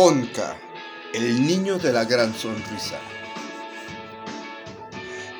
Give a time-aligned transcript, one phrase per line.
[0.00, 0.56] Honka,
[1.12, 3.00] el niño de la gran sonrisa.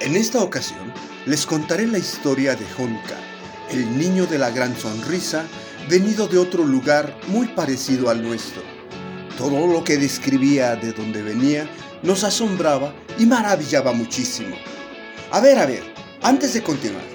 [0.01, 0.93] En esta ocasión
[1.27, 3.17] les contaré la historia de Honka,
[3.71, 5.45] el niño de la gran sonrisa,
[5.89, 8.63] venido de otro lugar muy parecido al nuestro.
[9.37, 11.71] Todo lo que describía de donde venía
[12.03, 14.57] nos asombraba y maravillaba muchísimo.
[15.31, 15.85] A ver, a ver,
[16.21, 17.07] antes de continuar,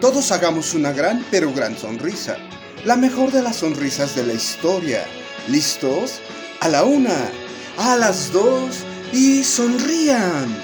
[0.00, 2.38] todos hagamos una gran pero gran sonrisa,
[2.86, 5.04] la mejor de las sonrisas de la historia.
[5.48, 6.22] ¿Listos?
[6.60, 7.30] A la una,
[7.76, 8.78] a las dos
[9.12, 10.56] y sonrían.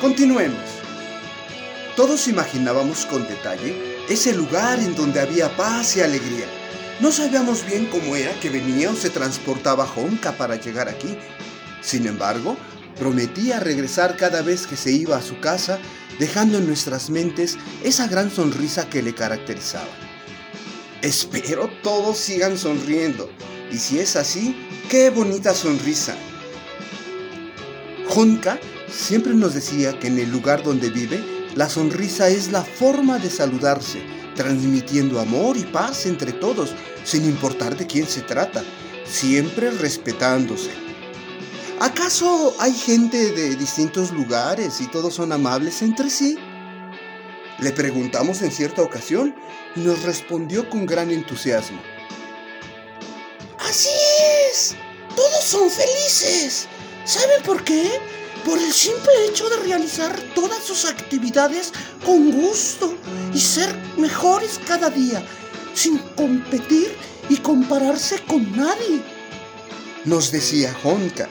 [0.00, 0.60] Continuemos.
[1.96, 6.46] Todos imaginábamos con detalle ese lugar en donde había paz y alegría.
[7.00, 11.16] No sabíamos bien cómo era que venía o se transportaba Honka para llegar aquí.
[11.80, 12.56] Sin embargo,
[12.98, 15.78] prometía regresar cada vez que se iba a su casa,
[16.18, 19.88] dejando en nuestras mentes esa gran sonrisa que le caracterizaba.
[21.00, 23.30] Espero todos sigan sonriendo,
[23.70, 24.56] y si es así,
[24.88, 26.14] qué bonita sonrisa.
[28.14, 28.58] Honka
[28.90, 31.22] siempre nos decía que en el lugar donde vive,
[31.54, 34.02] la sonrisa es la forma de saludarse,
[34.34, 36.74] transmitiendo amor y paz entre todos,
[37.04, 38.62] sin importar de quién se trata,
[39.04, 40.70] siempre respetándose.
[41.80, 46.38] ¿Acaso hay gente de distintos lugares y todos son amables entre sí?
[47.60, 49.34] Le preguntamos en cierta ocasión
[49.76, 51.93] y nos respondió con gran entusiasmo.
[55.16, 56.66] Todos son felices.
[57.04, 57.90] ¿Saben por qué?
[58.44, 61.72] Por el simple hecho de realizar todas sus actividades
[62.04, 62.96] con gusto
[63.32, 65.24] y ser mejores cada día,
[65.74, 66.94] sin competir
[67.28, 69.02] y compararse con nadie.
[70.04, 71.28] Nos decía Honka.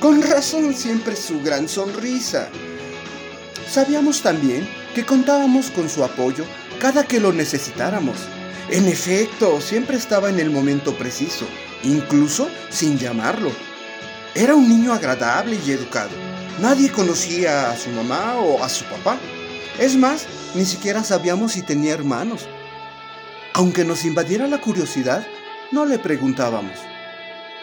[0.00, 2.50] Con razón siempre su gran sonrisa.
[3.70, 6.44] Sabíamos también que contábamos con su apoyo
[6.78, 8.16] cada que lo necesitáramos.
[8.70, 11.46] En efecto, siempre estaba en el momento preciso,
[11.82, 13.52] incluso sin llamarlo.
[14.34, 16.10] Era un niño agradable y educado.
[16.60, 19.18] Nadie conocía a su mamá o a su papá.
[19.78, 22.48] Es más, ni siquiera sabíamos si tenía hermanos.
[23.52, 25.26] Aunque nos invadiera la curiosidad,
[25.70, 26.78] no le preguntábamos.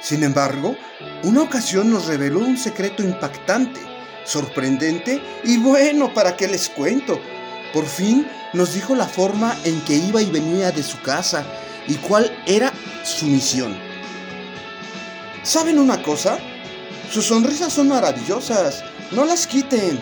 [0.02, 0.76] Sin embargo,
[1.24, 3.80] una ocasión nos reveló un secreto impactante,
[4.24, 7.20] sorprendente y bueno, ¿para qué les cuento?
[7.74, 11.46] Por fin nos dijo la forma en que iba y venía de su casa
[11.88, 12.72] y cuál era
[13.04, 13.78] su misión.
[15.44, 16.38] ¿Saben una cosa?
[17.12, 20.00] Sus sonrisas son maravillosas, no las quiten.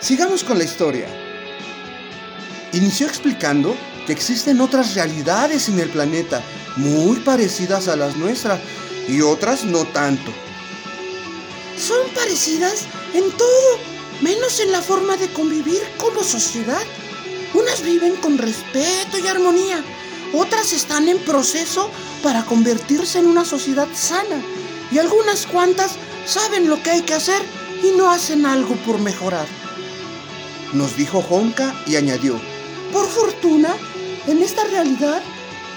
[0.00, 1.06] Sigamos con la historia.
[2.72, 3.76] Inició explicando
[4.06, 6.42] que existen otras realidades en el planeta
[6.76, 8.60] muy parecidas a las nuestras
[9.08, 10.32] y otras no tanto.
[11.76, 13.91] Son parecidas en todo,
[14.22, 16.82] menos en la forma de convivir como sociedad.
[17.54, 19.84] Unas viven con respeto y armonía,
[20.32, 21.90] otras están en proceso
[22.22, 24.42] para convertirse en una sociedad sana
[24.90, 27.42] y algunas cuantas saben lo que hay que hacer
[27.82, 29.46] y no hacen algo por mejorar.
[30.72, 32.40] Nos dijo Honka y añadió,
[32.92, 33.74] por fortuna,
[34.26, 35.22] en esta realidad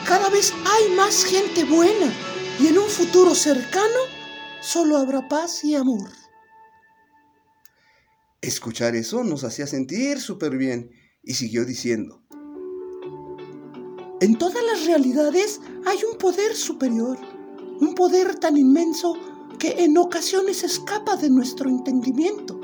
[0.05, 2.13] cada vez hay más gente buena
[2.59, 3.99] y en un futuro cercano
[4.61, 6.24] solo habrá paz y amor.
[8.45, 10.91] Escuchar eso nos hacía sentir súper bien
[11.23, 12.21] y siguió diciendo.
[14.21, 17.17] En todas las realidades hay un poder superior,
[17.81, 19.15] un poder tan inmenso
[19.57, 22.61] que en ocasiones escapa de nuestro entendimiento.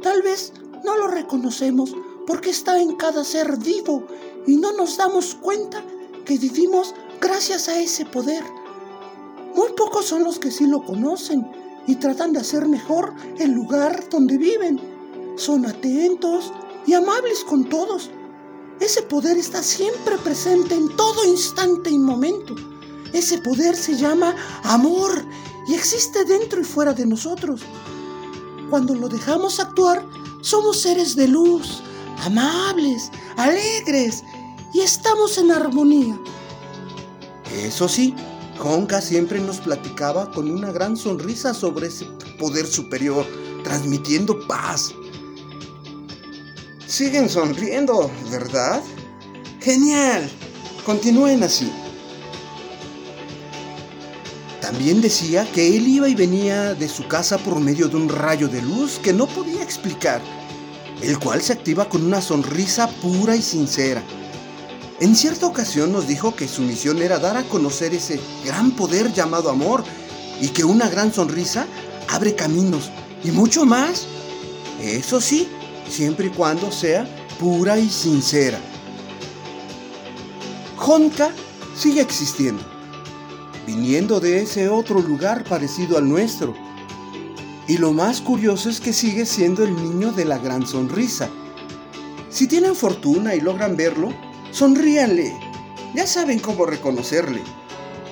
[0.00, 0.54] Tal vez
[0.86, 1.94] no lo reconocemos
[2.26, 4.06] porque está en cada ser vivo
[4.46, 5.84] y no nos damos cuenta
[6.24, 8.42] que vivimos gracias a ese poder.
[9.54, 11.44] Muy pocos son los que sí lo conocen
[11.88, 14.78] y tratan de hacer mejor el lugar donde viven.
[15.36, 16.52] Son atentos
[16.86, 18.10] y amables con todos.
[18.78, 22.54] Ese poder está siempre presente en todo instante y momento.
[23.12, 25.24] Ese poder se llama amor
[25.66, 27.62] y existe dentro y fuera de nosotros.
[28.68, 30.06] Cuando lo dejamos actuar,
[30.42, 31.82] somos seres de luz,
[32.18, 34.22] amables, alegres
[34.74, 36.20] y estamos en armonía.
[37.50, 38.14] Eso sí,
[38.60, 42.06] Honka siempre nos platicaba con una gran sonrisa sobre ese
[42.38, 43.24] poder superior,
[43.62, 44.92] transmitiendo paz.
[46.86, 48.82] Siguen sonriendo, ¿verdad?
[49.60, 50.28] Genial.
[50.84, 51.70] Continúen así.
[54.60, 58.48] También decía que él iba y venía de su casa por medio de un rayo
[58.48, 60.20] de luz que no podía explicar,
[61.00, 64.02] el cual se activa con una sonrisa pura y sincera.
[65.00, 69.12] En cierta ocasión nos dijo que su misión era dar a conocer ese gran poder
[69.12, 69.84] llamado amor
[70.40, 71.66] y que una gran sonrisa
[72.08, 72.90] abre caminos
[73.22, 74.06] y mucho más.
[74.80, 75.48] Eso sí,
[75.88, 77.06] siempre y cuando sea
[77.38, 78.58] pura y sincera.
[80.76, 81.30] Honka
[81.76, 82.62] sigue existiendo.
[83.66, 86.54] viniendo de ese otro lugar parecido al nuestro.
[87.68, 91.28] Y lo más curioso es que sigue siendo el niño de la gran sonrisa.
[92.30, 94.08] Si tienen fortuna y logran verlo,
[94.50, 95.34] sonríanle.
[95.94, 97.42] Ya saben cómo reconocerle.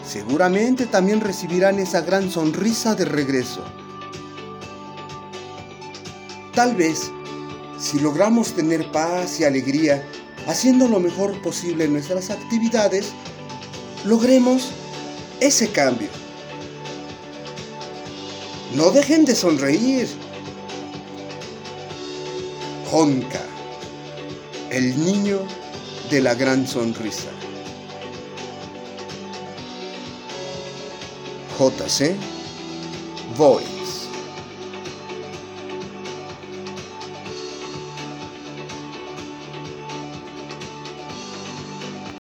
[0.07, 3.65] Seguramente también recibirán esa gran sonrisa de regreso.
[6.55, 7.11] Tal vez,
[7.79, 10.03] si logramos tener paz y alegría,
[10.47, 13.13] haciendo lo mejor posible en nuestras actividades,
[14.05, 14.71] logremos
[15.41, 16.09] ese cambio.
[18.75, 20.09] No dejen de sonreír.
[22.91, 23.43] Honka,
[24.71, 25.41] el niño
[26.11, 27.31] de la gran sonrisa.
[31.59, 32.15] JC
[33.37, 33.76] Voy.